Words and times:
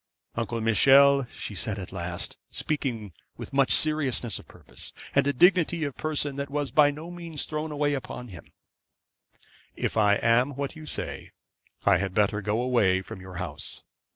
'Uncle 0.33 0.59
Michel,' 0.59 1.27
she 1.31 1.53
said 1.53 1.77
at 1.77 1.91
last, 1.91 2.39
speaking 2.49 3.13
with 3.37 3.53
much 3.53 3.71
seriousness 3.71 4.39
of 4.39 4.47
purpose, 4.47 4.93
and 5.13 5.27
a 5.27 5.31
dignity 5.31 5.83
of 5.83 5.95
person 5.95 6.37
that 6.37 6.49
was 6.49 6.71
by 6.71 6.89
no 6.89 7.11
means 7.11 7.45
thrown 7.45 7.71
away 7.71 7.93
upon 7.93 8.29
him, 8.29 8.45
'if 9.75 9.97
I 9.97 10.15
am 10.15 10.55
what 10.55 10.75
you 10.75 10.87
say, 10.87 11.29
I 11.85 11.97
had 11.97 12.15
better 12.15 12.41
go 12.41 12.63
away 12.63 13.03
from 13.03 13.21
your 13.21 13.35
house. 13.35 13.83